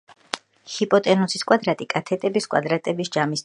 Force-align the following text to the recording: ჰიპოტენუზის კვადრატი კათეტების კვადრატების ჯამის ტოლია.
ჰიპოტენუზის 0.75 1.45
კვადრატი 1.51 1.89
კათეტების 1.93 2.51
კვადრატების 2.55 3.15
ჯამის 3.19 3.37
ტოლია. 3.37 3.39